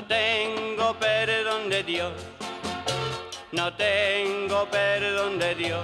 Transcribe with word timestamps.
No 0.00 0.06
tengo 0.06 0.94
perdón 0.98 1.68
de 1.68 1.82
Dios, 1.82 2.12
no 3.52 3.70
tengo 3.74 4.66
perdón 4.70 5.38
de 5.38 5.54
Dios, 5.54 5.82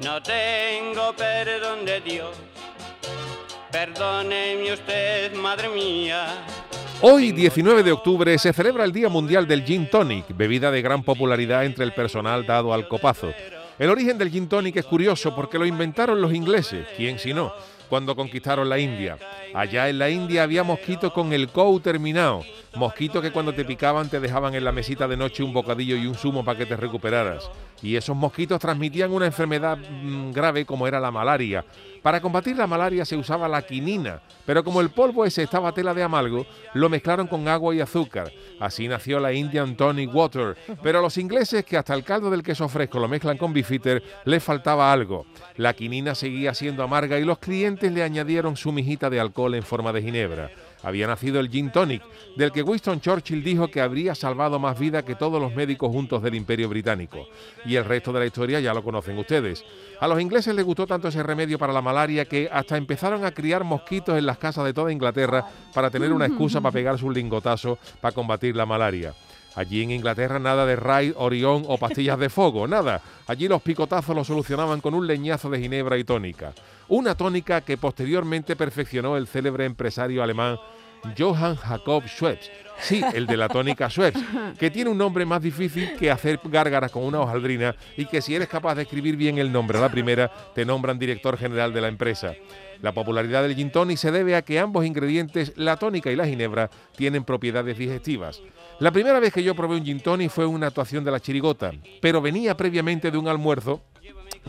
no 0.00 0.22
tengo 0.22 1.16
perdón 1.16 1.86
de 1.86 2.00
Dios. 2.02 2.36
Perdóneme 3.72 4.74
usted, 4.74 5.34
madre 5.36 5.70
mía. 5.70 6.26
Hoy, 7.00 7.32
19 7.32 7.82
de 7.82 7.92
octubre, 7.92 8.36
se 8.36 8.52
celebra 8.52 8.84
el 8.84 8.92
Día 8.92 9.08
Mundial 9.08 9.48
del 9.48 9.64
Gin 9.64 9.88
Tonic, 9.88 10.36
bebida 10.36 10.70
de 10.70 10.82
gran 10.82 11.02
popularidad 11.02 11.64
entre 11.64 11.82
el 11.82 11.94
personal 11.94 12.44
dado 12.44 12.74
al 12.74 12.88
copazo. 12.88 13.32
El 13.78 13.88
origen 13.88 14.16
del 14.16 14.30
gin 14.30 14.48
tonic 14.48 14.76
es 14.76 14.86
curioso 14.86 15.34
porque 15.34 15.58
lo 15.58 15.66
inventaron 15.66 16.20
los 16.20 16.32
ingleses, 16.32 16.86
quién 16.96 17.18
si 17.18 17.34
no, 17.34 17.52
cuando 17.90 18.16
conquistaron 18.16 18.68
la 18.68 18.78
India. 18.78 19.18
Allá 19.54 19.88
en 19.90 19.98
la 19.98 20.08
India 20.08 20.42
había 20.42 20.62
mosquitos 20.62 21.12
con 21.12 21.32
el 21.34 21.48
COU 21.48 21.80
terminado, 21.80 22.42
mosquitos 22.76 23.22
que 23.22 23.32
cuando 23.32 23.52
te 23.52 23.64
picaban 23.64 24.08
te 24.08 24.20
dejaban 24.20 24.54
en 24.54 24.64
la 24.64 24.72
mesita 24.72 25.08
de 25.08 25.16
noche 25.16 25.42
un 25.42 25.52
bocadillo 25.52 25.96
y 25.96 26.06
un 26.06 26.14
zumo 26.14 26.44
para 26.44 26.58
que 26.58 26.66
te 26.66 26.76
recuperaras. 26.76 27.50
Y 27.82 27.96
esos 27.96 28.16
mosquitos 28.16 28.58
transmitían 28.58 29.12
una 29.12 29.26
enfermedad 29.26 29.76
mm, 29.76 30.32
grave 30.32 30.64
como 30.64 30.86
era 30.86 30.98
la 31.00 31.10
malaria. 31.10 31.64
Para 32.02 32.20
combatir 32.20 32.56
la 32.56 32.66
malaria 32.66 33.04
se 33.04 33.16
usaba 33.16 33.48
la 33.48 33.62
quinina, 33.62 34.20
pero 34.44 34.62
como 34.64 34.80
el 34.80 34.90
polvo 34.90 35.24
ese 35.24 35.42
estaba 35.42 35.72
tela 35.72 35.92
de 35.92 36.02
amalgo, 36.02 36.46
lo 36.74 36.88
mezclaron 36.88 37.26
con 37.26 37.48
agua 37.48 37.74
y 37.74 37.80
azúcar. 37.80 38.32
Así 38.60 38.88
nació 38.88 39.20
la 39.20 39.32
Indian 39.32 39.76
Tonic 39.76 40.14
Water. 40.14 40.56
Pero 40.82 41.00
a 41.00 41.02
los 41.02 41.18
ingleses, 41.18 41.64
que 41.64 41.76
hasta 41.76 41.94
el 41.94 42.04
caldo 42.04 42.30
del 42.30 42.42
queso 42.42 42.68
fresco 42.68 42.98
lo 42.98 43.08
mezclan 43.08 43.36
con 43.36 43.52
bifitter, 43.52 44.02
les 44.24 44.42
faltaba 44.42 44.92
algo. 44.92 45.26
La 45.56 45.74
quinina 45.74 46.14
seguía 46.14 46.54
siendo 46.54 46.82
amarga 46.82 47.18
y 47.18 47.24
los 47.24 47.38
clientes 47.38 47.92
le 47.92 48.02
añadieron 48.02 48.56
su 48.56 48.72
mijita 48.72 49.10
de 49.10 49.20
alcohol 49.20 49.54
en 49.54 49.62
forma 49.62 49.92
de 49.92 50.02
ginebra 50.02 50.50
había 50.82 51.06
nacido 51.06 51.40
el 51.40 51.50
gin 51.50 51.70
tonic, 51.70 52.02
del 52.36 52.52
que 52.52 52.62
Winston 52.62 53.00
Churchill 53.00 53.42
dijo 53.42 53.68
que 53.68 53.80
habría 53.80 54.14
salvado 54.14 54.58
más 54.58 54.78
vida 54.78 55.04
que 55.04 55.14
todos 55.14 55.40
los 55.40 55.54
médicos 55.54 55.90
juntos 55.90 56.22
del 56.22 56.34
Imperio 56.34 56.68
Británico. 56.68 57.26
Y 57.64 57.76
el 57.76 57.84
resto 57.84 58.12
de 58.12 58.20
la 58.20 58.26
historia 58.26 58.60
ya 58.60 58.74
lo 58.74 58.82
conocen 58.82 59.18
ustedes. 59.18 59.64
A 60.00 60.08
los 60.08 60.20
ingleses 60.20 60.54
les 60.54 60.64
gustó 60.64 60.86
tanto 60.86 61.08
ese 61.08 61.22
remedio 61.22 61.58
para 61.58 61.72
la 61.72 61.82
malaria 61.82 62.24
que 62.24 62.48
hasta 62.52 62.76
empezaron 62.76 63.24
a 63.24 63.32
criar 63.32 63.64
mosquitos 63.64 64.18
en 64.18 64.26
las 64.26 64.38
casas 64.38 64.64
de 64.64 64.74
toda 64.74 64.92
Inglaterra 64.92 65.46
para 65.74 65.90
tener 65.90 66.12
una 66.12 66.26
excusa 66.26 66.60
para 66.60 66.72
pegarse 66.76 67.04
un 67.04 67.14
lingotazo 67.14 67.78
para 68.00 68.14
combatir 68.14 68.54
la 68.54 68.66
malaria. 68.66 69.14
Allí 69.56 69.82
en 69.82 69.90
Inglaterra 69.90 70.38
nada 70.38 70.66
de 70.66 70.76
Raid, 70.76 71.14
Orión 71.16 71.64
o 71.66 71.78
pastillas 71.78 72.18
de 72.18 72.28
fuego, 72.28 72.68
nada. 72.68 73.00
Allí 73.26 73.48
los 73.48 73.62
picotazos 73.62 74.14
lo 74.14 74.22
solucionaban 74.22 74.82
con 74.82 74.92
un 74.94 75.06
leñazo 75.06 75.48
de 75.48 75.58
ginebra 75.58 75.96
y 75.96 76.04
tónica. 76.04 76.52
Una 76.88 77.14
tónica 77.14 77.62
que 77.62 77.78
posteriormente 77.78 78.54
perfeccionó 78.54 79.16
el 79.16 79.26
célebre 79.26 79.64
empresario 79.64 80.22
alemán 80.22 80.58
Johann 81.16 81.56
Jacob 81.56 82.04
Schweppes. 82.06 82.50
Sí, 82.78 83.02
el 83.14 83.26
de 83.26 83.36
la 83.36 83.48
tónica 83.48 83.88
Schweppes, 83.88 84.22
que 84.58 84.70
tiene 84.70 84.90
un 84.90 84.98
nombre 84.98 85.24
más 85.24 85.40
difícil 85.40 85.96
que 85.96 86.10
hacer 86.10 86.38
gárgaras 86.44 86.90
con 86.90 87.04
una 87.04 87.20
hojaldrina 87.20 87.74
y 87.96 88.06
que 88.06 88.20
si 88.20 88.34
eres 88.34 88.48
capaz 88.48 88.74
de 88.74 88.82
escribir 88.82 89.16
bien 89.16 89.38
el 89.38 89.50
nombre 89.50 89.78
a 89.78 89.80
la 89.80 89.88
primera, 89.88 90.30
te 90.54 90.64
nombran 90.64 90.98
director 90.98 91.38
general 91.38 91.72
de 91.72 91.80
la 91.80 91.88
empresa. 91.88 92.34
La 92.82 92.92
popularidad 92.92 93.42
del 93.42 93.56
gin 93.56 93.70
tonic 93.70 93.96
se 93.96 94.10
debe 94.10 94.36
a 94.36 94.42
que 94.42 94.58
ambos 94.58 94.84
ingredientes, 94.84 95.52
la 95.56 95.76
tónica 95.76 96.10
y 96.10 96.16
la 96.16 96.26
ginebra, 96.26 96.70
tienen 96.96 97.24
propiedades 97.24 97.78
digestivas. 97.78 98.42
La 98.78 98.90
primera 98.90 99.18
vez 99.18 99.32
que 99.32 99.42
yo 99.42 99.54
probé 99.54 99.76
un 99.76 99.84
gin 99.84 100.00
tonic 100.00 100.30
fue 100.30 100.44
una 100.44 100.66
actuación 100.66 101.02
de 101.02 101.10
la 101.10 101.20
chirigota, 101.20 101.72
pero 102.02 102.20
venía 102.20 102.56
previamente 102.56 103.10
de 103.10 103.16
un 103.16 103.28
almuerzo 103.28 103.82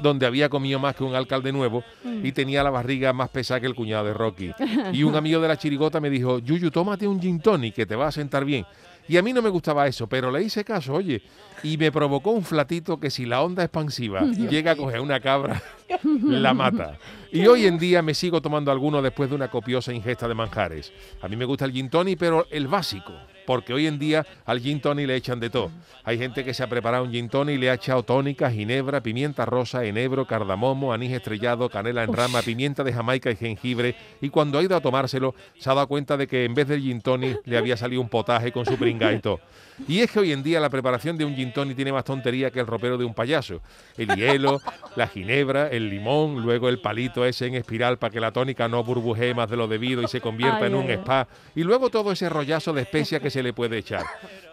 donde 0.01 0.25
había 0.25 0.49
comido 0.49 0.79
más 0.79 0.95
que 0.95 1.03
un 1.03 1.15
alcalde 1.15 1.51
nuevo 1.51 1.83
Mm. 2.03 2.25
y 2.25 2.31
tenía 2.31 2.63
la 2.63 2.69
barriga 2.69 3.13
más 3.13 3.29
pesada 3.29 3.59
que 3.59 3.67
el 3.67 3.75
cuñado 3.75 4.05
de 4.05 4.13
Rocky. 4.13 4.51
Y 4.93 5.03
un 5.03 5.15
amigo 5.15 5.39
de 5.41 5.47
la 5.47 5.57
chirigota 5.57 5.99
me 5.99 6.09
dijo, 6.09 6.39
Yuyu, 6.39 6.71
tómate 6.71 7.07
un 7.07 7.19
gin 7.21 7.39
tonic 7.39 7.73
que 7.75 7.85
te 7.85 7.95
va 7.95 8.07
a 8.07 8.11
sentar 8.11 8.45
bien. 8.45 8.65
Y 9.07 9.17
a 9.17 9.21
mí 9.21 9.33
no 9.33 9.41
me 9.41 9.49
gustaba 9.49 9.87
eso, 9.87 10.07
pero 10.07 10.31
le 10.31 10.43
hice 10.43 10.63
caso, 10.63 10.93
oye, 10.93 11.21
y 11.63 11.77
me 11.77 11.91
provocó 11.91 12.31
un 12.31 12.43
flatito 12.43 12.99
que 12.99 13.09
si 13.09 13.25
la 13.25 13.41
onda 13.41 13.63
expansiva 13.63 14.21
llega 14.49 14.71
a 14.71 14.75
coger 14.75 14.99
una 14.99 15.19
cabra, 15.19 15.61
la 16.03 16.53
mata. 16.53 16.97
Y 17.31 17.45
hoy 17.47 17.65
en 17.65 17.77
día 17.77 18.01
me 18.01 18.13
sigo 18.13 18.41
tomando 18.41 18.71
alguno 18.71 19.01
después 19.01 19.29
de 19.29 19.35
una 19.35 19.49
copiosa 19.49 19.93
ingesta 19.93 20.27
de 20.27 20.33
manjares. 20.33 20.91
A 21.21 21.27
mí 21.27 21.35
me 21.35 21.45
gusta 21.45 21.65
el 21.65 21.71
gin 21.71 21.89
tonic, 21.89 22.17
pero 22.17 22.45
el 22.51 22.67
básico, 22.67 23.13
porque 23.45 23.73
hoy 23.73 23.87
en 23.87 23.99
día 23.99 24.25
al 24.45 24.61
gin 24.61 24.79
tonic 24.79 25.07
le 25.07 25.15
echan 25.15 25.39
de 25.39 25.49
todo. 25.49 25.71
Hay 26.03 26.17
gente 26.17 26.43
que 26.43 26.53
se 26.53 26.63
ha 26.63 26.67
preparado 26.67 27.03
un 27.03 27.11
gin 27.11 27.29
tonic 27.29 27.55
y 27.55 27.59
le 27.59 27.69
ha 27.69 27.73
echado 27.73 28.03
tónica, 28.03 28.49
ginebra, 28.49 29.01
pimienta 29.01 29.45
rosa, 29.45 29.83
enebro, 29.83 30.25
cardamomo, 30.25 30.93
anís 30.93 31.11
estrellado, 31.11 31.69
canela 31.69 32.03
en 32.03 32.13
rama, 32.13 32.41
pimienta 32.41 32.83
de 32.83 32.93
Jamaica 32.93 33.31
y 33.31 33.35
jengibre. 33.35 33.95
Y 34.21 34.29
cuando 34.29 34.57
ha 34.59 34.63
ido 34.63 34.75
a 34.75 34.81
tomárselo, 34.81 35.35
se 35.57 35.69
ha 35.69 35.73
dado 35.73 35.87
cuenta 35.87 36.17
de 36.17 36.27
que 36.27 36.45
en 36.45 36.53
vez 36.53 36.67
del 36.67 36.81
gin 36.81 37.01
tonic 37.01 37.39
le 37.45 37.57
había 37.57 37.77
salido 37.77 38.01
un 38.01 38.09
potaje 38.09 38.51
con 38.51 38.65
su 38.65 38.77
y 39.01 39.19
todo. 39.19 39.39
Y 39.87 39.99
es 39.99 40.09
que 40.09 40.19
hoy 40.19 40.31
en 40.31 40.41
día 40.41 40.59
la 40.59 40.69
preparación 40.69 41.17
de 41.17 41.25
un 41.25 41.35
gin 41.35 41.53
tonic 41.53 41.75
tiene 41.75 41.91
más 41.91 42.03
tontería 42.03 42.49
que 42.49 42.59
el 42.59 42.65
ropero 42.65 42.97
de 42.97 43.05
un 43.05 43.13
payaso. 43.13 43.61
El 43.95 44.07
hielo, 44.15 44.59
la 44.95 45.07
ginebra, 45.07 45.67
el 45.67 45.89
limón, 45.89 46.41
luego 46.41 46.67
el 46.67 46.79
palito 46.79 47.23
ese 47.25 47.45
en 47.45 47.55
espiral 47.55 47.97
para 47.97 48.11
que 48.11 48.19
la 48.19 48.31
tónica 48.31 48.67
no 48.67 48.83
burbujee 48.83 49.35
más 49.35 49.49
de 49.49 49.57
lo 49.57 49.67
debido 49.67 50.01
y 50.01 50.07
se 50.07 50.19
convierta 50.19 50.61
Ay, 50.61 50.67
en 50.67 50.75
un 50.75 50.89
spa. 50.89 51.27
Y 51.55 51.63
luego 51.63 51.89
todo 51.89 52.11
ese 52.11 52.27
rollazo 52.27 52.73
de 52.73 52.81
especia 52.81 53.19
que 53.19 53.29
se 53.29 53.43
le 53.43 53.53
puede 53.53 53.77
echar. 53.77 54.03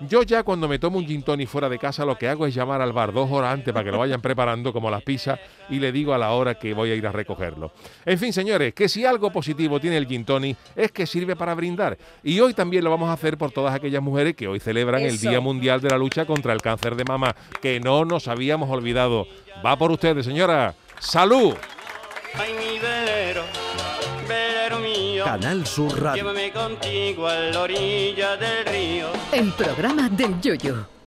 Yo 0.01 0.23
ya 0.25 0.43
cuando 0.43 0.69
me 0.69 0.79
tomo 0.79 0.99
un 0.99 1.07
gin 1.07 1.23
tonic 1.23 1.49
fuera 1.49 1.71
de 1.71 1.79
casa 1.79 2.05
lo 2.05 2.19
que 2.19 2.29
hago 2.29 2.47
es 2.47 2.55
llamar 2.55 2.83
al 2.83 2.93
bar 2.93 3.13
dos 3.13 3.31
horas 3.31 3.55
antes 3.55 3.73
para 3.73 3.85
que 3.85 3.93
lo 3.93 3.99
vayan 3.99 4.21
preparando 4.21 4.73
como 4.73 4.91
las 4.91 5.03
pizzas 5.03 5.41
y 5.71 5.79
le 5.79 5.91
digo 5.91 6.13
a 6.13 6.19
la 6.19 6.33
hora 6.33 6.57
que 6.57 6.75
voy 6.75 6.91
a 6.91 6.95
ir 6.95 7.07
a 7.07 7.13
recogerlo. 7.13 7.73
En 8.05 8.19
fin, 8.19 8.33
señores, 8.33 8.75
que 8.75 8.91
si 8.91 9.07
algo 9.07 9.33
positivo 9.33 9.81
tiene 9.81 9.97
el 9.97 10.07
gin 10.07 10.27
tonic 10.27 10.59
es 10.77 10.93
que 10.93 11.07
sirve 11.07 11.35
para 11.35 11.55
brindar. 11.55 11.97
Y 12.23 12.39
hoy 12.41 12.53
también 12.53 12.85
lo 12.85 12.91
vamos 12.91 13.09
a 13.09 13.15
hacer 13.15 13.39
por 13.39 13.51
todas 13.51 13.75
aquellas 13.75 14.03
mujeres 14.03 14.34
que 14.35 14.49
hoy 14.49 14.61
celebran 14.61 15.03
el. 15.03 15.19
Día 15.19 15.41
Mundial 15.41 15.81
de 15.81 15.91
la 15.91 15.97
Lucha 15.99 16.27
contra 16.27 16.53
el 16.53 16.61
Cáncer 16.61 16.97
de 16.97 17.05
Mama, 17.05 17.35
que 17.63 17.81
no 17.81 18.05
nos 18.05 18.29
habíamos 18.29 18.69
olvidado. 18.71 19.27
Va 19.65 19.77
por 19.77 19.91
ustedes, 19.91 20.27
señora. 20.27 20.75
¡Salud! 20.99 21.55
Ay, 22.35 22.53
mi 22.53 22.79
velero, 22.79 23.43
velero 24.29 24.79
mío. 24.81 25.25
Canal 25.25 25.67
Sur 25.67 26.03
Radio. 26.03 26.23
Llévame 26.23 26.53
contigo 26.53 27.27
a 27.29 27.35
la 27.35 27.61
orilla 27.61 28.37
del 28.37 28.67
río. 28.67 29.09
El 29.33 29.53
programa 29.53 30.09
del 30.09 30.41
Yoyo. 30.41 30.94